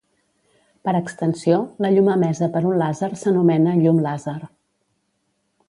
[0.87, 4.39] Per extensió, la llum emesa per un làser s'anomena llum làser.